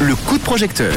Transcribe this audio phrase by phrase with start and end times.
[0.00, 0.94] Le coup de projecteur.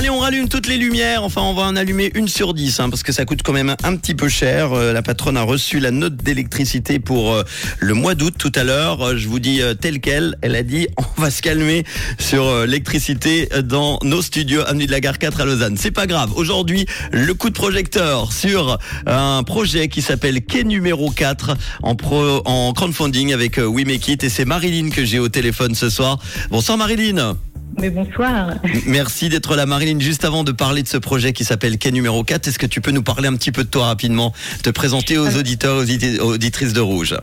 [0.00, 1.24] Allez, on rallume toutes les lumières.
[1.24, 3.76] Enfin, on va en allumer une sur dix, hein, parce que ça coûte quand même
[3.82, 4.72] un petit peu cher.
[4.72, 7.42] Euh, la patronne a reçu la note d'électricité pour euh,
[7.80, 9.02] le mois d'août tout à l'heure.
[9.02, 10.38] Euh, je vous dis tel quel.
[10.40, 11.84] Elle a dit, on va se calmer
[12.18, 15.76] sur l'électricité dans nos studios avenue de la Gare 4 à Lausanne.
[15.76, 16.32] C'est pas grave.
[16.34, 22.40] Aujourd'hui, le coup de projecteur sur un projet qui s'appelle Quai numéro 4 en, pro,
[22.46, 24.24] en crowdfunding avec We Make It.
[24.24, 26.18] Et c'est Marilyn que j'ai au téléphone ce soir.
[26.50, 27.36] Bonsoir Marilyn.
[27.80, 28.54] Mais bonsoir.
[28.86, 30.00] Merci d'être là, Marilyn.
[30.00, 32.80] Juste avant de parler de ce projet qui s'appelle Quai numéro 4, est-ce que tu
[32.80, 36.74] peux nous parler un petit peu de toi rapidement, te présenter aux auditeurs, aux auditrices
[36.74, 37.16] de Rouge?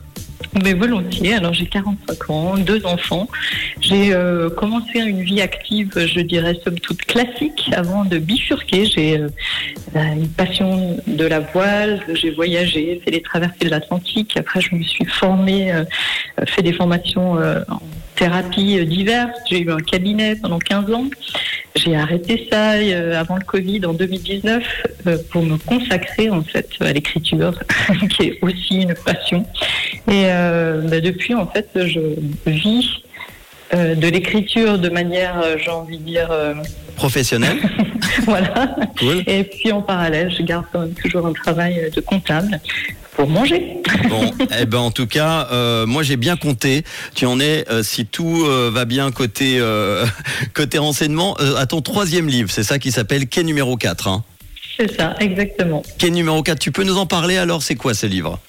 [0.63, 1.35] Mais volontiers.
[1.35, 3.27] Alors j'ai 45 ans, deux enfants.
[3.81, 8.85] J'ai euh, commencé une vie active, je dirais somme toute classique, avant de bifurquer.
[8.85, 9.29] J'ai euh,
[9.95, 14.37] une passion de la voile, j'ai voyagé, fait les traversées de l'Atlantique.
[14.37, 15.83] Après, je me suis formée, euh,
[16.47, 17.81] fait des formations en
[18.17, 19.37] thérapie diverses.
[19.49, 21.05] J'ai eu un cabinet pendant 15 ans.
[21.75, 22.71] J'ai arrêté ça
[23.19, 24.63] avant le Covid en 2019
[25.29, 27.53] pour me consacrer en fait à l'écriture,
[28.09, 29.45] qui est aussi une passion.
[30.07, 31.99] Et euh, bah, depuis, en fait, je
[32.45, 33.03] vis
[33.73, 36.29] euh, de l'écriture de manière, euh, j'ai envie de dire...
[36.95, 37.57] Professionnelle
[38.25, 38.75] Voilà.
[39.27, 42.59] Et puis en parallèle, je garde quand même toujours un travail de comptable
[43.17, 43.77] pour manger.
[44.09, 45.47] Bon, eh ben en tout cas,
[45.85, 46.83] moi j'ai bien compté.
[47.15, 49.61] Tu en es, si tout va bien côté
[50.53, 52.49] côté renseignement, à ton troisième livre.
[52.51, 54.07] C'est ça qui s'appelle Quai numéro 4.
[54.07, 54.23] Hein
[54.77, 55.81] c'est ça, exactement.
[55.97, 56.59] Quai numéro 4.
[56.59, 57.63] Tu peux nous en parler alors?
[57.63, 58.39] C'est quoi ce livre?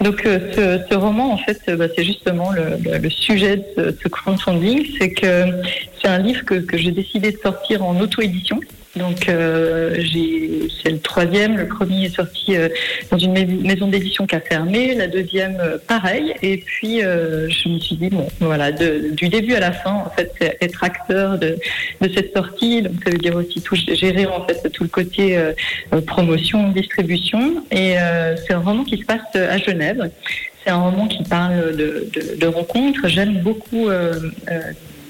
[0.00, 5.10] Donc euh, ce, roman, en fait, bah, c'est justement le, sujet de ce, crowdfunding, c'est
[5.10, 5.44] que
[6.00, 8.60] c'est un livre que, que j'ai décidé de sortir en auto-édition.
[8.96, 9.96] Donc euh,
[10.82, 11.56] c'est le troisième.
[11.56, 12.68] Le premier est sorti euh,
[13.10, 14.94] dans une maison d'édition qui a fermé.
[14.94, 16.34] La deuxième, euh, pareil.
[16.42, 20.32] Et puis je me suis dit bon, voilà, du début à la fin, en fait,
[20.60, 21.56] être acteur de,
[22.00, 22.82] de cette sortie.
[22.82, 25.38] Donc ça veut dire aussi tout gérer en fait tout le côté
[26.06, 27.64] promotion, distribution.
[27.70, 27.94] Et
[28.46, 30.10] c'est un roman qui se passe à Genève.
[30.64, 33.08] C'est un roman qui parle de, de, de rencontres.
[33.08, 33.88] J'aime beaucoup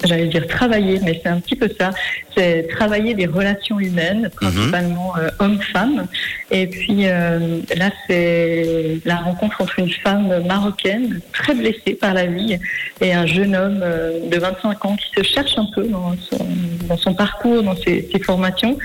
[0.03, 1.91] j'allais dire travailler, mais c'est un petit peu ça.
[2.35, 6.07] C'est travailler des relations humaines, principalement euh, hommes-femmes.
[6.51, 12.25] Et puis euh, là, c'est la rencontre entre une femme marocaine très blessée par la
[12.25, 12.57] vie
[13.01, 16.45] et un jeune homme euh, de 25 ans qui se cherche un peu dans son,
[16.87, 18.77] dans son parcours, dans ses, ses formations.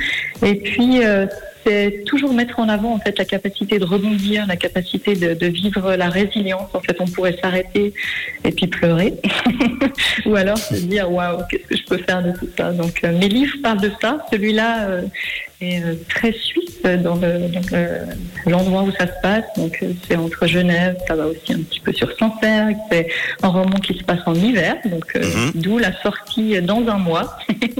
[0.42, 1.00] Et puis
[1.68, 5.94] c'est toujours mettre en avant en fait la capacité de rebondir, la capacité de, vivre
[5.94, 6.70] la résilience.
[6.74, 7.92] En fait, on pourrait s'arrêter
[8.44, 9.14] et puis pleurer,
[10.26, 12.72] ou alors se dire waouh, qu'est-ce que je peux faire de tout ça?
[12.72, 14.24] Donc euh, mes livres parlent de ça.
[14.32, 15.02] Celui-là
[15.62, 17.20] euh, est euh, très suisse dans
[18.46, 19.44] l'endroit où ça se passe.
[19.56, 22.68] Donc c'est entre Genève, ça va aussi un petit peu sur Sancerre.
[22.90, 23.08] C'est
[23.42, 25.52] un roman qui se passe en hiver, donc mhm.
[25.54, 27.36] d'où la sortie dans un mois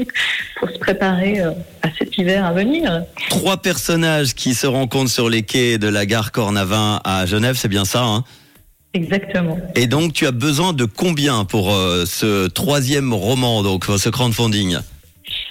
[0.61, 3.05] pour se préparer à cet hiver à venir.
[3.29, 7.69] Trois personnages qui se rencontrent sur les quais de la gare Cornavin à Genève, c'est
[7.69, 8.25] bien ça hein?
[8.95, 9.59] Exactement.
[9.75, 14.79] Et donc tu as besoin de combien pour euh, ce troisième roman, donc ce crowdfunding?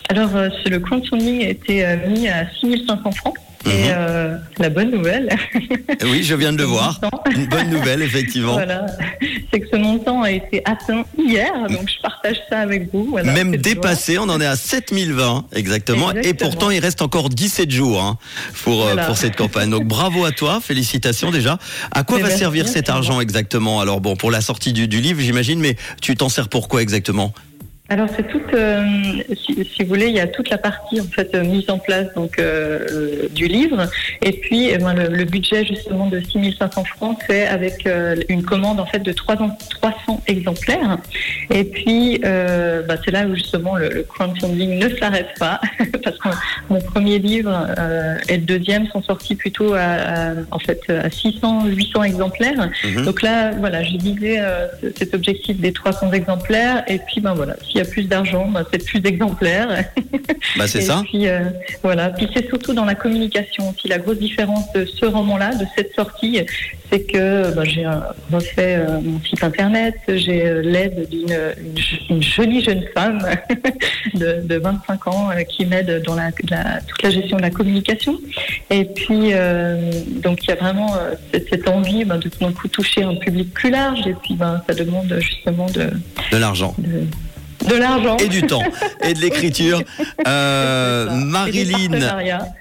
[0.09, 3.35] Alors euh, le crowdfunding a été euh, mis à 6500 francs.
[3.68, 3.95] Et mhm.
[3.97, 5.35] euh, la bonne nouvelle.
[6.03, 7.00] oui, je viens de le voir.
[7.35, 8.53] Une bonne nouvelle, effectivement.
[8.53, 8.85] Voilà.
[9.51, 13.18] C'est que ce montant a été atteint hier, donc je partage ça avec vous.
[13.23, 18.01] Même dépassé, on en est à 7020 exactement, Et pourtant, il reste encore 17 jours
[18.01, 18.18] hein,
[18.63, 19.69] pour, euh, pour cette campagne.
[19.69, 21.57] Donc bravo à toi, félicitations déjà.
[21.91, 23.81] À quoi va servir cet argent exactement?
[23.81, 26.81] Alors bon, pour la sortie du, du livre, j'imagine, mais tu t'en sers pour quoi
[26.81, 27.34] exactement?
[27.90, 28.84] Alors c'est toute, euh,
[29.34, 31.80] si, si, vous voulez, il y a toute la partie en fait euh, mise en
[31.80, 33.86] place donc euh, du livre,
[34.22, 37.88] et puis eh ben, le, le, budget justement de 6500 francs c'est avec
[38.28, 40.98] une commande en fait de 300, 300 exemplaires,
[41.50, 45.62] et puis bah, c'est là où justement le, le crowdfunding ne s'arrête pas,
[46.04, 46.30] parce que
[46.69, 47.68] mon premier livre
[48.28, 52.69] et le deuxième sont sortis plutôt à, en fait à 600, 800 exemplaires.
[52.84, 53.06] Mhm.
[53.06, 54.42] Donc là, voilà, j'ai visé
[54.96, 58.63] cet objectif des 300 exemplaires, et puis ben voilà il y a plus d'argent, bah,
[58.71, 59.85] c'est plus d'exemplaires.
[60.57, 61.03] Bah, c'est ça.
[61.06, 61.41] Puis, euh,
[61.83, 62.09] voilà.
[62.09, 63.74] Puis c'est surtout dans la communication.
[63.74, 66.39] Puis la grosse différence de ce roman-là, de cette sortie,
[66.89, 67.85] c'est que bah, j'ai
[68.31, 71.38] refait euh, mon site internet, j'ai euh, l'aide d'une
[72.09, 73.19] une, jolie jeune femme
[74.15, 76.50] de, 25 ans qui m'aide dans la, toute
[77.03, 78.18] la gestion de la communication.
[78.69, 79.33] Et puis,
[80.24, 80.95] donc il y a vraiment
[81.31, 84.07] cette, envie bah, de tout d'un coup toucher un public plus large.
[84.07, 85.89] Et puis, ben, ça demande justement de...
[86.31, 86.74] De l'argent.
[86.77, 87.06] De
[87.75, 88.18] l'argent.
[88.18, 88.64] Et du temps.
[89.04, 89.81] Et de l'écriture.
[90.28, 92.00] Euh, Marilyn.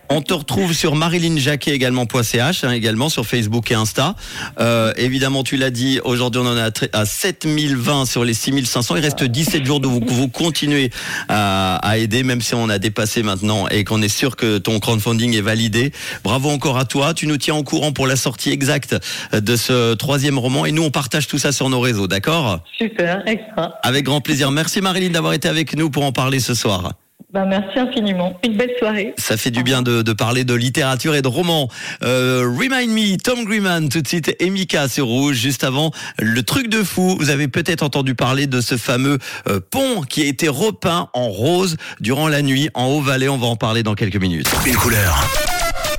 [0.08, 4.14] On te retrouve sur Marilyn Jacquet également .ch, hein, également sur Facebook et Insta.
[4.60, 8.96] Euh, évidemment, tu l'as dit, aujourd'hui on en est à 7020 sur les 6500.
[8.96, 10.90] Il reste 17 jours de vous, vous continuez
[11.28, 14.78] à, à, aider, même si on a dépassé maintenant et qu'on est sûr que ton
[14.78, 15.92] crowdfunding est validé.
[16.22, 17.12] Bravo encore à toi.
[17.14, 18.96] Tu nous tiens au courant pour la sortie exacte
[19.32, 22.60] de ce troisième roman et nous on partage tout ça sur nos réseaux, d'accord?
[22.78, 23.74] Super, extra.
[23.82, 24.50] Avec grand plaisir.
[24.50, 26.92] Merci Marilyn d'avoir été avec nous pour en parler ce soir.
[27.36, 28.40] Ben, merci infiniment.
[28.46, 29.12] Une belle soirée.
[29.18, 31.68] Ça fait du bien de, de parler de littérature et de romans.
[32.02, 35.36] Euh, Remind Me, Tom Greenman, tout de suite Emika sur Rouge.
[35.36, 37.18] Juste avant, le truc de fou.
[37.20, 39.18] Vous avez peut-être entendu parler de ce fameux
[39.48, 43.28] euh, pont qui a été repeint en rose durant la nuit en Haut-Valais.
[43.28, 44.48] On va en parler dans quelques minutes.
[44.64, 45.22] Une couleur,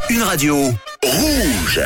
[0.09, 0.57] une radio,
[1.03, 1.81] rouge.